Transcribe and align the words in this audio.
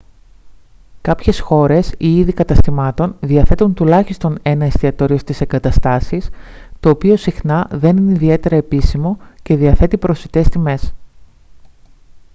κάποιες 1.01 1.39
χώρες 1.39 1.93
ή 1.97 2.17
είδη 2.17 2.33
καταστημάτων 2.33 3.15
διαθέτουν 3.19 3.73
τουλάχιστον 3.73 4.37
ένα 4.41 4.65
εστιατόριο 4.65 5.17
στις 5.17 5.41
εγκαταστάσεις 5.41 6.29
το 6.79 6.89
οποίο 6.89 7.15
συχνά 7.17 7.67
δεν 7.71 7.97
είναι 7.97 8.11
ιδιαίτερα 8.11 8.55
επίσημο 8.55 9.17
και 9.43 9.55
διαθέτει 9.55 9.97
προσιτές 9.97 10.47
τιμές 10.49 10.93